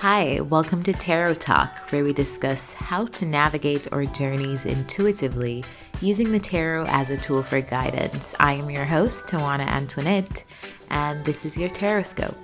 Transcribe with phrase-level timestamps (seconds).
[0.00, 5.64] Hi, welcome to Tarot Talk, where we discuss how to navigate our journeys intuitively
[6.00, 8.32] using the tarot as a tool for guidance.
[8.38, 10.44] I am your host, Tawana Antoinette,
[10.90, 12.36] and this is your Taroscope.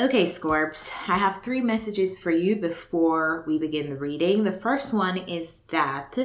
[0.00, 4.42] Okay, Scorps, I have three messages for you before we begin the reading.
[4.42, 6.18] The first one is that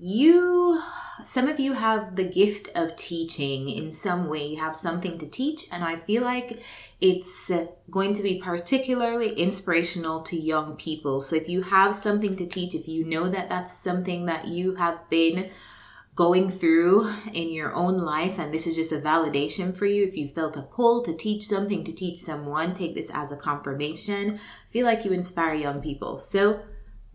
[0.00, 0.80] you
[1.22, 3.68] some of you have the gift of teaching.
[3.68, 6.62] In some way you have something to teach and i feel like
[7.00, 7.50] it's
[7.90, 11.20] going to be particularly inspirational to young people.
[11.20, 14.76] So if you have something to teach if you know that that's something that you
[14.76, 15.50] have been
[16.14, 20.16] going through in your own life and this is just a validation for you if
[20.16, 24.38] you felt a pull to teach something to teach someone take this as a confirmation
[24.68, 26.18] feel like you inspire young people.
[26.18, 26.62] So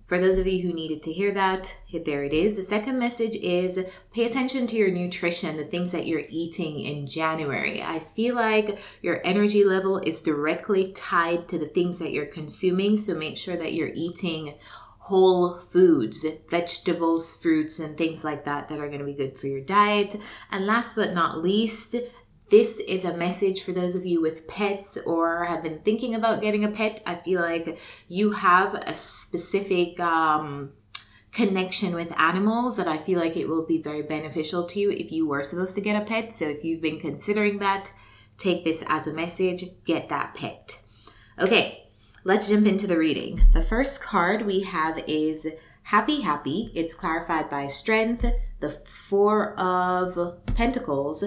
[0.05, 2.57] for those of you who needed to hear that, there it is.
[2.57, 3.83] The second message is
[4.13, 7.81] pay attention to your nutrition, the things that you're eating in January.
[7.81, 12.97] I feel like your energy level is directly tied to the things that you're consuming.
[12.97, 14.55] So make sure that you're eating
[14.99, 19.47] whole foods, vegetables, fruits, and things like that that are going to be good for
[19.47, 20.15] your diet.
[20.51, 21.95] And last but not least,
[22.49, 26.41] this is a message for those of you with pets or have been thinking about
[26.41, 27.01] getting a pet.
[27.05, 30.73] I feel like you have a specific um,
[31.31, 35.11] connection with animals that I feel like it will be very beneficial to you if
[35.11, 36.31] you were supposed to get a pet.
[36.31, 37.91] So if you've been considering that,
[38.37, 40.79] take this as a message, get that pet.
[41.39, 41.89] Okay,
[42.23, 43.41] let's jump into the reading.
[43.53, 45.47] The first card we have is
[45.83, 46.71] Happy Happy.
[46.73, 48.25] It's clarified by Strength,
[48.59, 51.23] the Four of Pentacles,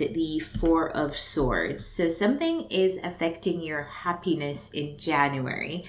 [0.00, 1.86] the Four of Swords.
[1.86, 5.84] So something is affecting your happiness in January.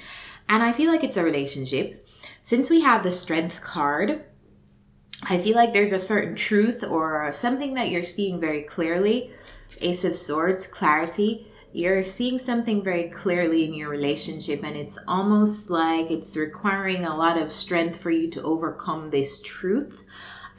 [0.47, 2.07] And I feel like it's a relationship.
[2.41, 4.25] Since we have the Strength card,
[5.23, 9.31] I feel like there's a certain truth or something that you're seeing very clearly.
[9.81, 11.47] Ace of Swords, clarity.
[11.73, 17.15] You're seeing something very clearly in your relationship, and it's almost like it's requiring a
[17.15, 20.03] lot of strength for you to overcome this truth.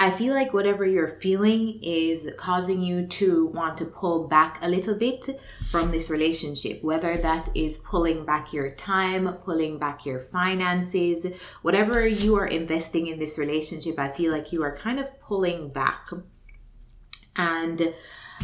[0.03, 4.69] I feel like whatever you're feeling is causing you to want to pull back a
[4.69, 5.41] little bit
[5.71, 11.25] from this relationship, whether that is pulling back your time, pulling back your finances,
[11.63, 15.69] whatever you are investing in this relationship, I feel like you are kind of pulling
[15.69, 16.09] back.
[17.37, 17.95] And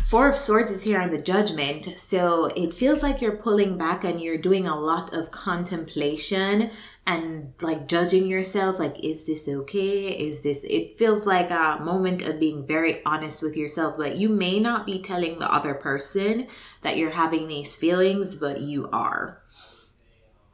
[0.07, 1.85] Four of Swords is here on the judgment.
[1.99, 6.71] So it feels like you're pulling back and you're doing a lot of contemplation
[7.07, 8.79] and like judging yourself.
[8.79, 10.09] Like, is this okay?
[10.09, 14.31] Is this, it feels like a moment of being very honest with yourself, but you
[14.31, 16.47] may not be telling the other person
[16.81, 19.43] that you're having these feelings, but you are.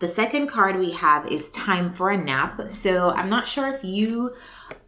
[0.01, 2.69] The second card we have is time for a nap.
[2.69, 4.35] So I'm not sure if you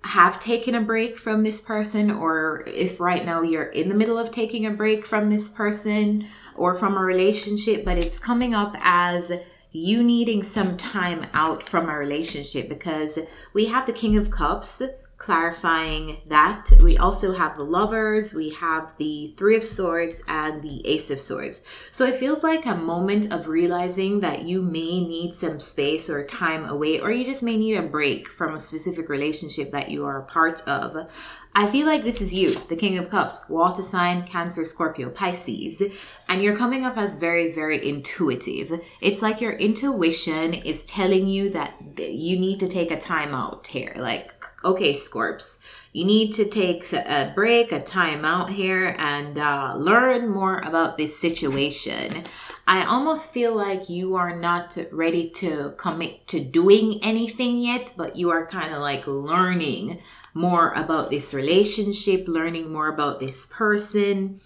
[0.06, 4.18] have taken a break from this person or if right now you're in the middle
[4.18, 8.74] of taking a break from this person or from a relationship, but it's coming up
[8.80, 9.32] as
[9.72, 13.18] you needing some time out from a relationship because
[13.52, 14.80] we have the King of Cups
[15.18, 16.70] clarifying that.
[16.82, 21.20] We also have the lovers, we have the three of swords, and the ace of
[21.20, 21.62] swords.
[21.90, 26.24] So it feels like a moment of realizing that you may need some space or
[26.24, 30.04] time away, or you just may need a break from a specific relationship that you
[30.04, 31.10] are a part of.
[31.54, 35.82] I feel like this is you, the King of Cups, water sign, Cancer, Scorpio, Pisces,
[36.28, 38.80] and you're coming up as very, very intuitive.
[39.00, 43.68] It's like your intuition is telling you that you need to take a time out
[43.68, 43.92] here.
[43.96, 45.58] Like, okay, Scorps,
[45.92, 50.98] you need to take a break, a time out here, and uh, learn more about
[50.98, 52.24] this situation.
[52.66, 58.16] I almost feel like you are not ready to commit to doing anything yet, but
[58.16, 60.00] you are kind of like learning
[60.34, 64.40] more about this relationship, learning more about this person.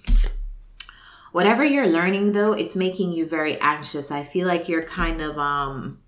[1.32, 4.10] Whatever you're learning though, it's making you very anxious.
[4.10, 5.98] I feel like you're kind of um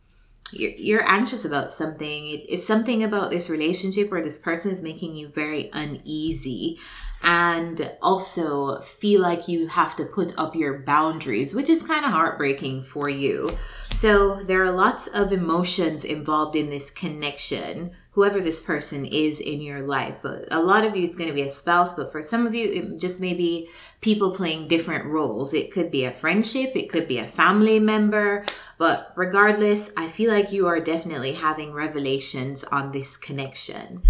[0.53, 2.27] you're, you're anxious about something.
[2.27, 6.79] It, it's something about this relationship or this person is making you very uneasy
[7.23, 12.11] and also feel like you have to put up your boundaries, which is kind of
[12.11, 13.57] heartbreaking for you.
[13.91, 19.61] So, there are lots of emotions involved in this connection whoever this person is in
[19.61, 20.23] your life.
[20.25, 22.71] A lot of you, it's going to be a spouse, but for some of you,
[22.71, 23.69] it just may be
[24.03, 25.55] people playing different roles.
[25.55, 28.45] It could be a friendship, it could be a family member,
[28.77, 34.03] but regardless, I feel like you are definitely having revelations on this connection.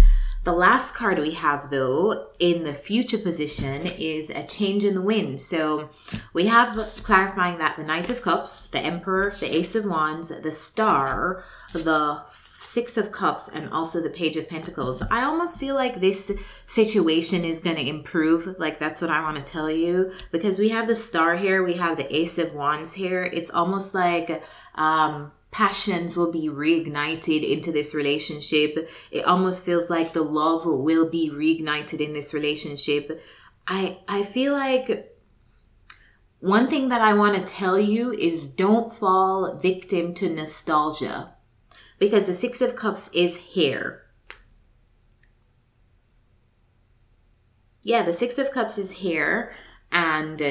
[0.43, 5.01] The last card we have, though, in the future position is a change in the
[5.01, 5.39] wind.
[5.39, 5.89] So
[6.33, 10.51] we have clarifying that the Knight of Cups, the Emperor, the Ace of Wands, the
[10.51, 16.01] Star, the Six of Cups and also the Page of Pentacles, I almost feel like
[16.01, 16.31] this
[16.65, 18.55] situation is going to improve.
[18.59, 20.11] Like, that's what I want to tell you.
[20.31, 23.23] Because we have the Star here, we have the Ace of Wands here.
[23.23, 24.43] It's almost like,
[24.75, 28.89] um, passions will be reignited into this relationship.
[29.11, 33.23] It almost feels like the love will be reignited in this relationship.
[33.67, 35.15] I I feel like
[36.39, 41.35] one thing that I want to tell you is don't fall victim to nostalgia
[41.99, 44.01] because the 6 of cups is here.
[47.83, 49.53] Yeah, the 6 of cups is here
[49.91, 50.41] and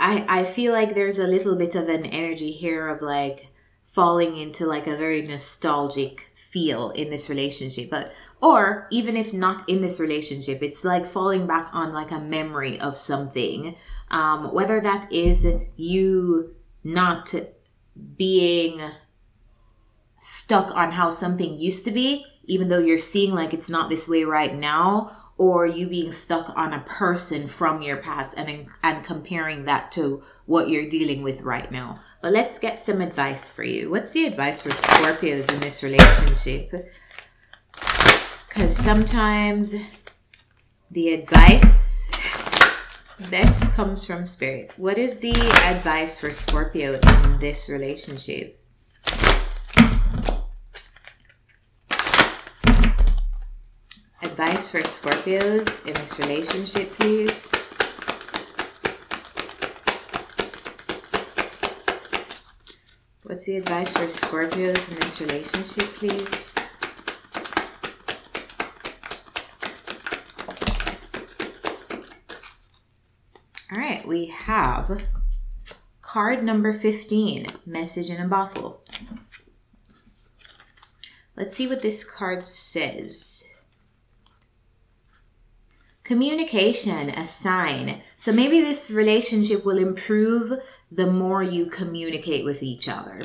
[0.00, 3.51] I I feel like there's a little bit of an energy here of like
[3.92, 8.10] falling into like a very nostalgic feel in this relationship but
[8.40, 12.80] or even if not in this relationship it's like falling back on like a memory
[12.80, 13.76] of something
[14.10, 15.46] um, whether that is
[15.76, 17.34] you not
[18.16, 18.80] being
[20.20, 24.08] stuck on how something used to be even though you're seeing like it's not this
[24.08, 29.04] way right now or you being stuck on a person from your past and and
[29.04, 31.98] comparing that to what you're dealing with right now.
[32.20, 33.90] But let's get some advice for you.
[33.90, 36.92] What's the advice for Scorpios in this relationship?
[38.50, 39.74] Cuz sometimes
[40.90, 42.10] the advice
[43.30, 44.72] best comes from spirit.
[44.76, 45.32] What is the
[45.64, 48.61] advice for Scorpio in this relationship?
[54.42, 57.52] Advice for Scorpios in this relationship, please?
[63.22, 66.54] What's the advice for Scorpios in this relationship, please?
[73.70, 75.04] All right, we have
[76.00, 78.82] card number 15, message in a bottle.
[81.36, 83.51] Let's see what this card says.
[86.04, 88.02] Communication, a sign.
[88.16, 90.60] So maybe this relationship will improve
[90.90, 93.20] the more you communicate with each other.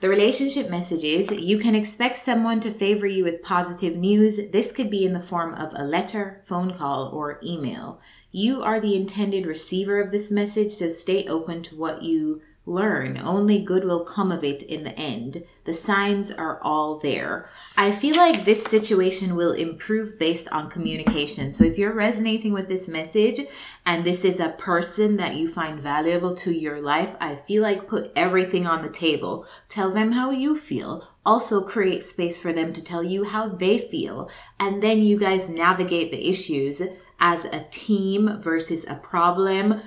[0.00, 4.50] The relationship messages you can expect someone to favor you with positive news.
[4.50, 8.00] This could be in the form of a letter, phone call, or email.
[8.30, 13.20] You are the intended receiver of this message, so stay open to what you learn.
[13.22, 15.44] Only good will come of it in the end.
[15.64, 17.48] The signs are all there.
[17.76, 21.52] I feel like this situation will improve based on communication.
[21.52, 23.40] So if you're resonating with this message
[23.84, 27.88] and this is a person that you find valuable to your life, I feel like
[27.88, 29.46] put everything on the table.
[29.68, 31.08] Tell them how you feel.
[31.26, 34.30] Also create space for them to tell you how they feel.
[34.58, 36.82] And then you guys navigate the issues
[37.20, 39.80] as a team versus a problem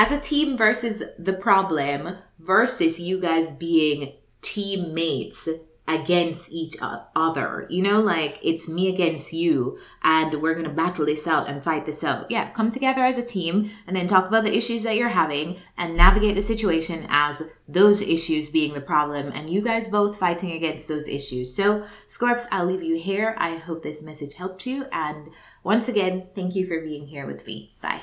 [0.00, 5.46] as a team versus the problem versus you guys being teammates
[5.86, 6.74] against each
[7.14, 7.66] other.
[7.68, 11.84] You know, like it's me against you, and we're gonna battle this out and fight
[11.84, 12.30] this out.
[12.30, 15.58] Yeah, come together as a team and then talk about the issues that you're having
[15.76, 20.52] and navigate the situation as those issues being the problem and you guys both fighting
[20.52, 21.54] against those issues.
[21.54, 23.34] So, Scorps, I'll leave you here.
[23.36, 24.86] I hope this message helped you.
[24.92, 25.28] And
[25.62, 27.76] once again, thank you for being here with me.
[27.82, 28.00] Bye.